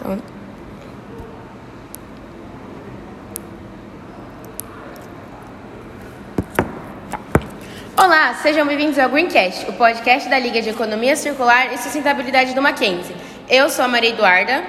[0.00, 0.18] Então...
[7.96, 12.62] Olá, sejam bem-vindos ao Greencast, o podcast da Liga de Economia Circular e Sustentabilidade do
[12.62, 13.14] Mackenzie.
[13.46, 14.64] Eu sou a Maria Eduarda.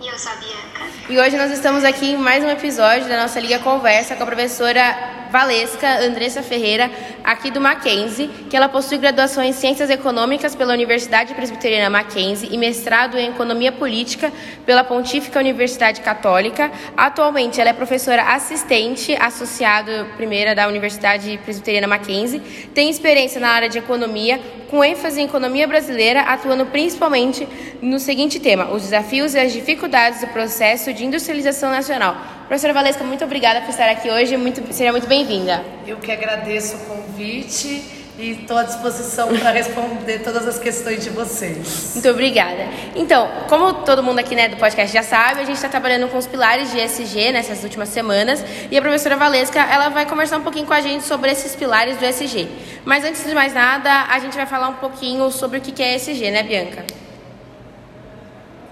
[0.00, 0.92] E eu sou a Bianca.
[1.10, 4.26] E hoje nós estamos aqui em mais um episódio da nossa Liga Conversa com a
[4.26, 4.96] professora
[5.32, 6.90] Valesca Andressa Ferreira,
[7.24, 12.58] aqui do Mackenzie, que ela possui graduação em Ciências Econômicas pela Universidade Presbiteriana Mackenzie e
[12.58, 14.30] mestrado em Economia Política
[14.66, 16.70] pela Pontífica Universidade Católica.
[16.94, 22.40] Atualmente, ela é professora assistente associada primeira da Universidade Presbiteriana Mackenzie,
[22.74, 27.48] tem experiência na área de economia, com ênfase em economia brasileira, atuando principalmente
[27.80, 33.02] no seguinte tema: os desafios e as dificuldades do processo de industrialização nacional Professora Valesca,
[33.02, 34.36] muito obrigada por estar aqui hoje.
[34.36, 35.64] Muito, seja muito bem-vinda.
[35.86, 37.82] Eu que agradeço o convite
[38.18, 41.92] e estou à disposição para responder todas as questões de vocês.
[41.94, 42.68] Muito obrigada.
[42.94, 46.18] Então, como todo mundo aqui né, do podcast já sabe, a gente está trabalhando com
[46.18, 50.42] os pilares de ESG nessas últimas semanas e a professora Valesca ela vai conversar um
[50.42, 52.50] pouquinho com a gente sobre esses pilares do ESG.
[52.84, 55.96] Mas antes de mais nada, a gente vai falar um pouquinho sobre o que é
[55.96, 56.84] ESG, né, Bianca?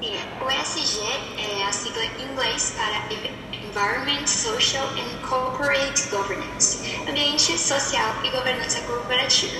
[0.00, 1.00] Sim, o ESG
[1.38, 3.43] é a sigla em inglês para
[3.74, 9.56] Environment, Social and Corporate Governance, ambiente social e governança corporativa.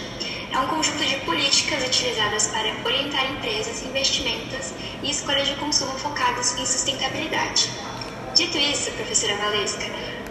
[0.53, 6.53] É um conjunto de políticas utilizadas para orientar empresas, investimentos e escolhas de consumo focados
[6.53, 7.69] em sustentabilidade.
[8.37, 9.87] Dito isso, professora Valesca,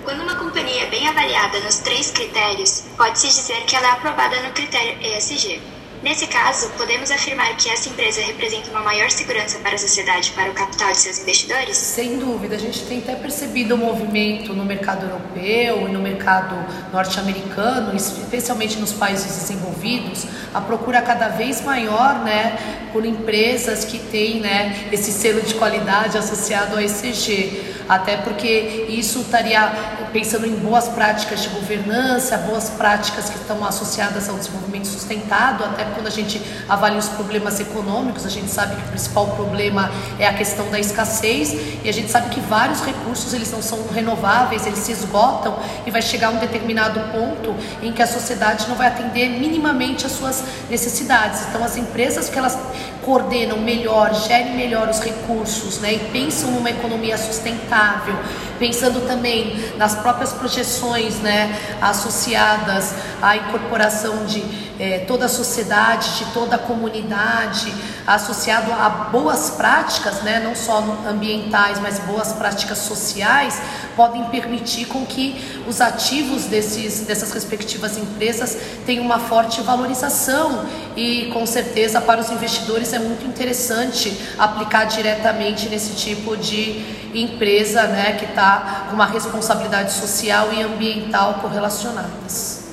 [0.06, 4.44] quando uma companhia é bem avaliada nos três critérios, pode-se dizer que ela é aprovada
[4.44, 5.62] no critério ESG.
[6.04, 10.34] Nesse caso, podemos afirmar que essa empresa representa uma maior segurança para a sociedade e
[10.34, 11.78] para o capital de seus investidores?
[11.78, 16.02] Sem dúvida, a gente tem até percebido o um movimento no mercado europeu e no
[16.02, 16.58] mercado
[16.92, 24.42] norte-americano, especialmente nos países desenvolvidos, a procura cada vez maior, né, por empresas que têm,
[24.42, 29.72] né, esse selo de qualidade associado ao ECG até porque isso estaria
[30.12, 35.84] pensando em boas práticas de governança, boas práticas que estão associadas ao desenvolvimento sustentado, até
[35.86, 40.28] quando a gente avalia os problemas econômicos, a gente sabe que o principal problema é
[40.28, 41.54] a questão da escassez.
[41.84, 45.58] E a gente sabe que vários recursos eles não são renováveis, eles se esgotam.
[45.86, 50.12] E vai chegar um determinado ponto em que a sociedade não vai atender minimamente as
[50.12, 51.42] suas necessidades.
[51.50, 52.58] Então as empresas que elas
[53.04, 57.73] coordenam melhor, gerem melhor os recursos, né, e pensam numa economia sustentável,
[58.60, 64.44] pensando também nas próprias projeções, né, associadas à incorporação de
[64.80, 67.74] é, toda a sociedade, de toda a comunidade,
[68.06, 73.62] associado a boas práticas, né, não só ambientais, mas boas práticas sociais,
[73.96, 81.30] podem permitir com que os ativos desses, dessas respectivas empresas tenham uma forte valorização e,
[81.34, 88.16] com certeza, para os investidores é muito interessante aplicar diretamente nesse tipo de empresa, né,
[88.18, 92.64] que está com uma responsabilidade social e ambiental correlacionadas.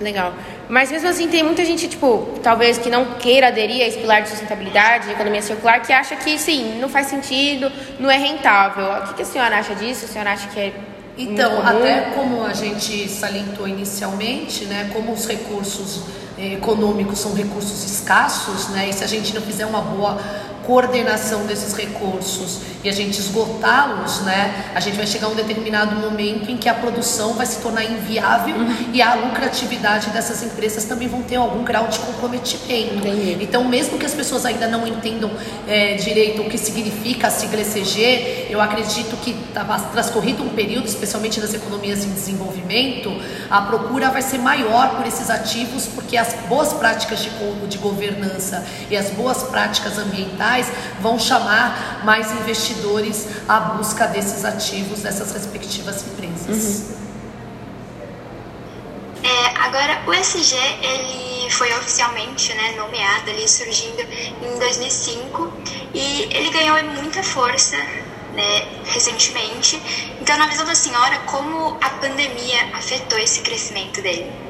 [0.00, 0.34] Legal.
[0.68, 4.22] Mas mesmo assim tem muita gente, tipo, talvez que não queira aderir a esse pilar
[4.22, 8.84] de sustentabilidade, de economia circular, que acha que sim, não faz sentido, não é rentável.
[8.84, 10.04] O que, que a senhora acha disso?
[10.04, 10.72] A senhora acha que é
[11.18, 16.02] então, até como a gente salientou inicialmente, né, como os recursos
[16.38, 20.18] econômicos são recursos escassos, né, e se a gente não fizer uma boa
[20.66, 25.94] coordenação desses recursos e a gente esgotá-los, né, a gente vai chegar a um determinado
[25.96, 28.90] momento em que a produção vai se tornar inviável uhum.
[28.92, 32.96] e a lucratividade dessas empresas também vão ter algum grau de comprometimento.
[32.96, 33.38] Entendi.
[33.40, 35.30] Então, mesmo que as pessoas ainda não entendam
[35.66, 40.86] é, direito o que significa a sigla ECG, eu acredito que tá transcorrido um período,
[40.86, 43.12] especialmente nas economias em desenvolvimento,
[43.48, 47.30] a procura vai ser maior por esses ativos, porque as boas práticas de,
[47.68, 50.66] de governança e as boas práticas ambientais
[51.00, 56.90] vão chamar mais investidores à busca desses ativos dessas respectivas empresas.
[56.90, 57.06] Uhum.
[59.22, 65.52] É, agora, o SG ele foi oficialmente né, nomeado ali, surgindo em 2005
[65.94, 69.80] e ele ganhou muita força né, recentemente.
[70.20, 74.45] Então, na visão da senhora, como a pandemia afetou esse crescimento dele?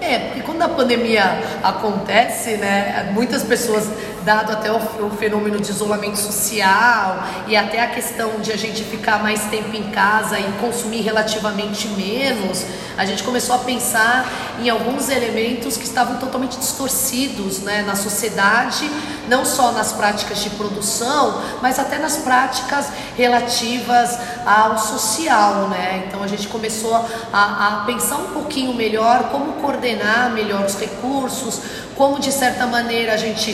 [0.00, 1.24] É, porque quando a pandemia
[1.62, 3.88] acontece, né, muitas pessoas
[4.24, 8.84] dado até o, o, fenômeno de isolamento social e até a questão de a gente
[8.84, 12.64] ficar mais tempo em casa e consumir relativamente menos,
[12.96, 14.26] a gente começou a pensar
[14.60, 18.90] em alguns elementos que estavam totalmente distorcidos né, na sociedade,
[19.28, 22.86] não só nas práticas de produção, mas até nas práticas
[23.16, 25.68] relativas ao social.
[25.68, 26.04] Né?
[26.06, 26.94] Então a gente começou
[27.32, 31.60] a, a pensar um pouquinho melhor como coordenar melhor os recursos,
[31.96, 33.52] como de certa maneira a gente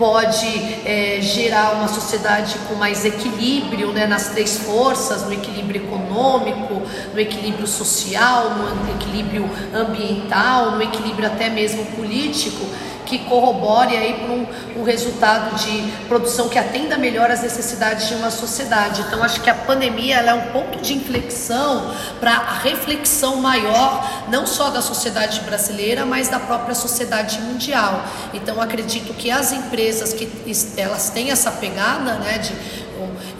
[0.00, 0.46] pode
[0.86, 6.80] é, gerar uma sociedade com mais equilíbrio né, nas três forças, no equilíbrio econômico,
[7.12, 12.64] no equilíbrio social, no equilíbrio ambiental, no equilíbrio até mesmo político
[13.10, 14.46] que corrobore aí para um,
[14.76, 19.02] um, resultado de produção que atenda melhor às necessidades de uma sociedade.
[19.02, 24.46] Então, acho que a pandemia é um ponto de inflexão para a reflexão maior, não
[24.46, 28.04] só da sociedade brasileira, mas da própria sociedade mundial.
[28.32, 30.30] Então, acredito que as empresas que
[30.76, 32.54] elas têm essa pegada, né, de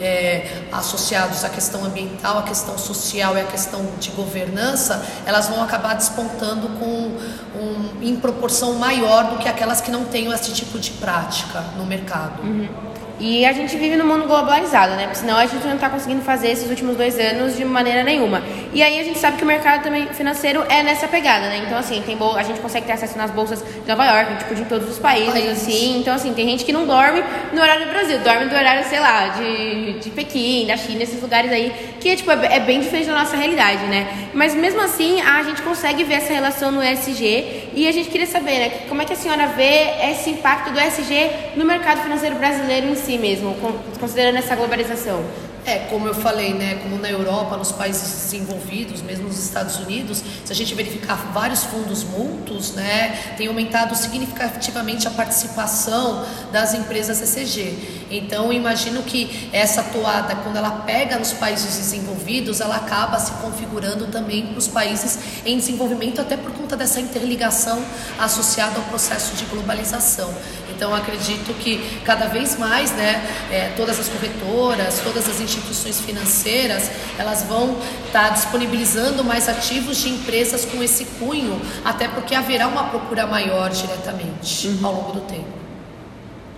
[0.00, 5.62] é, associados à questão ambiental, à questão social e à questão de governança, elas vão
[5.62, 7.19] acabar despontando com
[7.58, 11.85] um, em proporção maior do que aquelas que não tenham esse tipo de prática no
[11.85, 12.43] mercado.
[12.43, 12.89] Uhum.
[13.20, 15.02] E a gente vive num mundo globalizado, né?
[15.02, 18.43] Porque senão a gente não está conseguindo fazer esses últimos dois anos de maneira nenhuma.
[18.72, 21.62] E aí a gente sabe que o mercado também financeiro é nessa pegada, né?
[21.67, 24.64] Então, assim, tem a gente consegue ter acesso nas bolsas de Nova York, tipo, de
[24.64, 25.99] todos os países, países, assim.
[26.00, 27.22] Então, assim, tem gente que não dorme
[27.52, 31.20] no horário do Brasil, dorme no horário, sei lá, de, de Pequim, da China, esses
[31.20, 34.31] lugares aí, que, tipo, é, é bem diferente da nossa realidade, né?
[34.32, 38.26] Mas mesmo assim, a gente consegue ver essa relação no ESG e a gente queria
[38.26, 38.70] saber, né?
[38.88, 42.94] Como é que a senhora vê esse impacto do ESG no mercado financeiro brasileiro em
[42.94, 43.56] si mesmo,
[43.99, 45.25] considerando essa globalização?
[45.66, 50.22] É, como eu falei, né, como na Europa, nos países desenvolvidos, mesmo nos Estados Unidos,
[50.44, 57.20] se a gente verificar vários fundos multos, né, tem aumentado significativamente a participação das empresas
[57.20, 58.06] ECG.
[58.10, 64.06] Então, imagino que essa toada, quando ela pega nos países desenvolvidos, ela acaba se configurando
[64.06, 67.84] também para os países em desenvolvimento, até por conta dessa interligação
[68.18, 70.32] associada ao processo de globalização.
[70.81, 76.91] Então, acredito que cada vez mais, né, é, todas as corretoras, todas as instituições financeiras,
[77.19, 82.67] elas vão estar tá disponibilizando mais ativos de empresas com esse cunho, até porque haverá
[82.67, 84.87] uma procura maior diretamente uhum.
[84.87, 85.53] ao longo do tempo.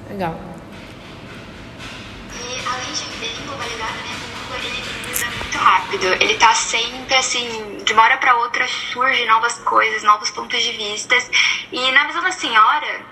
[0.09, 0.39] Legal.
[2.37, 6.07] E além de bem globalizado, né, o mundo ele muda muito rápido.
[6.23, 10.71] Ele está sempre assim, de uma hora para outra surgem novas coisas, novos pontos de
[10.71, 11.17] vista.
[11.73, 13.11] E na visão da senhora,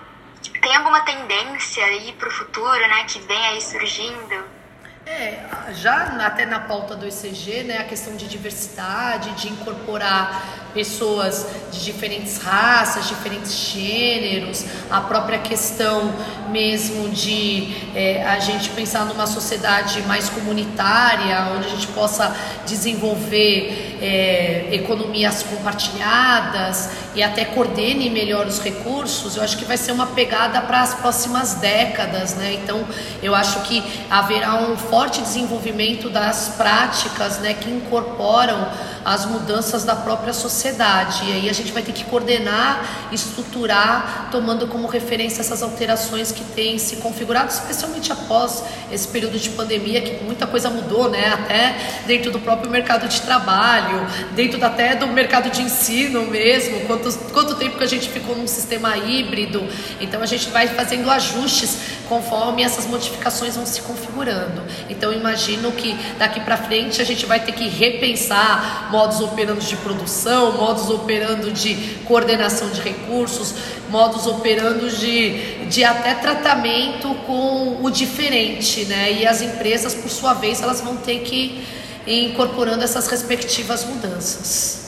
[0.61, 4.61] tem alguma tendência aí para o futuro, né, que vem aí surgindo?
[5.07, 5.41] É,
[5.73, 11.85] já até na pauta do ECG, né, a questão de diversidade, de incorporar pessoas de
[11.85, 16.15] diferentes raças, diferentes gêneros, a própria questão
[16.51, 22.37] mesmo de é, a gente pensar numa sociedade mais comunitária, onde a gente possa
[22.67, 29.93] desenvolver é, economias compartilhadas e até coordene melhor os recursos, eu acho que vai ser
[29.93, 32.59] uma pegada para as próximas décadas, né?
[32.63, 32.85] Então,
[33.23, 38.69] eu acho que haverá um forte desenvolvimento das práticas, né, que incorporam
[39.05, 41.25] as mudanças da própria sociedade.
[41.29, 46.45] E aí a gente vai ter que coordenar, estruturar, tomando como referência essas alterações que
[46.45, 51.29] têm se configurado, especialmente após esse período de pandemia, que muita coisa mudou, né?
[51.33, 51.77] Até
[52.07, 57.55] dentro do próprio mercado de trabalho, dentro até do mercado de ensino mesmo, quanto, quanto
[57.55, 59.67] tempo que a gente ficou num sistema híbrido.
[60.01, 64.63] Então a gente vai fazendo ajustes conforme essas modificações vão se configurando.
[64.89, 69.77] Então imagino que daqui para frente a gente vai ter que repensar modos operando de
[69.77, 71.75] produção, modos operando de
[72.07, 73.55] coordenação de recursos,
[73.89, 79.13] modos operando de, de até tratamento com o diferente, né?
[79.13, 81.65] E as empresas, por sua vez, elas vão ter que
[82.07, 84.81] ir incorporando essas respectivas mudanças.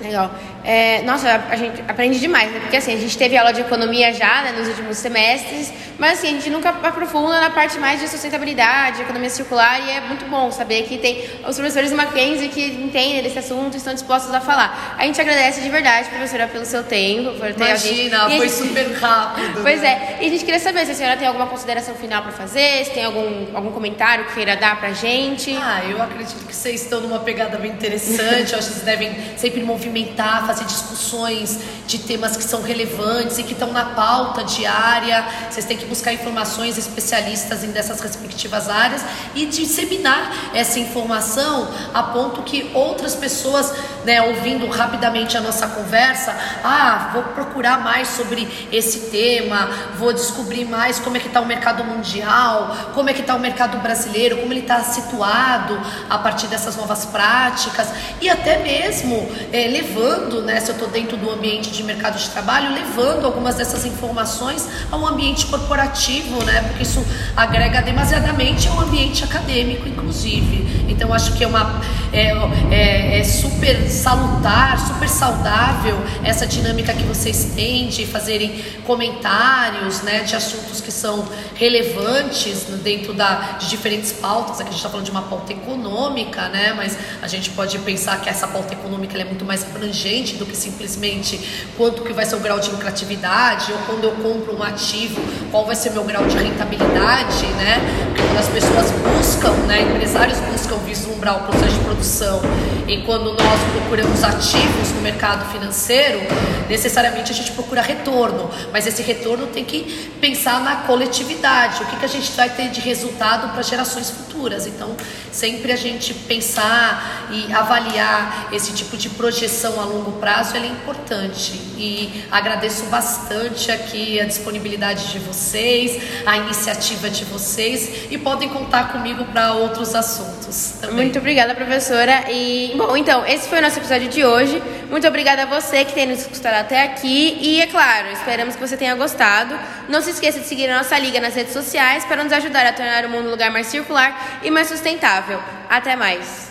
[0.00, 0.30] Legal.
[0.64, 2.60] É, nossa, a gente aprende demais, né?
[2.60, 6.28] Porque assim, a gente teve aula de economia já né, nos últimos semestres, mas assim,
[6.28, 10.50] a gente nunca aprofunda na parte mais de sustentabilidade, economia circular, e é muito bom
[10.50, 14.96] saber que tem os professores Mackenzie que entendem desse assunto e estão dispostos a falar.
[14.98, 18.38] A gente agradece de verdade, professora, pelo seu tempo, por ter Imagina, gente...
[18.38, 18.68] foi gente...
[18.68, 19.62] super rápido.
[19.62, 20.16] pois né?
[20.18, 22.84] é, e a gente queria saber se a senhora tem alguma consideração final para fazer,
[22.84, 25.56] se tem algum, algum comentário que queira dar pra gente.
[25.56, 29.16] Ah, eu acredito que vocês estão numa pegada bem interessante, eu acho que vocês devem
[29.36, 35.26] sempre movimentar, fazer discussões de temas que são relevantes e que estão na pauta diária.
[35.50, 39.02] Vocês têm que buscar informações especialistas em dessas respectivas áreas
[39.34, 43.70] e disseminar essa informação a ponto que outras pessoas,
[44.06, 50.64] né, ouvindo rapidamente a nossa conversa, ah, vou procurar mais sobre esse tema, vou descobrir
[50.64, 54.38] mais como é que está o mercado mundial, como é que está o mercado brasileiro,
[54.38, 55.78] como ele está situado
[56.08, 57.88] a partir dessas novas práticas
[58.20, 62.18] e até mesmo é, levando levando, né, se eu estou dentro do ambiente de mercado
[62.18, 67.04] de trabalho, levando algumas dessas informações ao ambiente corporativo, né, porque isso
[67.36, 70.86] agrega demasiadamente ao ambiente acadêmico, inclusive.
[70.88, 71.80] Então, acho que é uma
[72.12, 72.32] é,
[72.70, 80.20] é, é super salutar, super saudável essa dinâmica que vocês têm de fazerem comentários, né,
[80.20, 84.60] de assuntos que são relevantes dentro da, de diferentes pautas.
[84.60, 88.20] Aqui a gente está falando de uma pauta econômica, né, mas a gente pode pensar
[88.20, 92.36] que essa pauta econômica é muito mais abrangente do que simplesmente quanto que vai ser
[92.36, 95.20] o grau de lucratividade ou quando eu compro um ativo,
[95.50, 97.80] qual vai ser o meu grau de rentabilidade, né?
[98.06, 102.40] Porque quando as pessoas buscam, né, empresários buscam vislumbrar o processo de produção
[102.86, 106.20] e quando nós procuramos ativos no mercado financeiro,
[106.68, 111.96] necessariamente a gente procura retorno, mas esse retorno tem que pensar na coletividade, o que,
[111.96, 114.37] que a gente vai ter de resultado para gerações futuras.
[114.66, 114.96] Então,
[115.32, 121.52] sempre a gente pensar e avaliar esse tipo de projeção a longo prazo é importante.
[121.76, 128.92] E agradeço bastante aqui a disponibilidade de vocês, a iniciativa de vocês e podem contar
[128.92, 130.76] comigo para outros assuntos.
[130.80, 130.96] Também.
[130.96, 132.30] Muito obrigada, professora.
[132.30, 134.62] E bom, então esse foi o nosso episódio de hoje.
[134.90, 138.60] Muito obrigada a você que tem nos escutado até aqui e é claro, esperamos que
[138.60, 139.58] você tenha gostado.
[139.88, 142.72] Não se esqueça de seguir a nossa liga nas redes sociais para nos ajudar a
[142.72, 145.40] tornar o mundo um lugar mais circular e mais sustentável.
[145.68, 146.48] Até mais.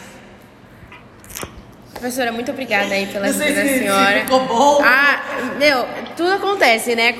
[1.94, 4.20] Professora, muito obrigada aí pela ajuda da senhora.
[4.22, 4.80] Ficou bom.
[4.84, 5.20] Ah,
[5.58, 7.14] meu, tudo acontece, né?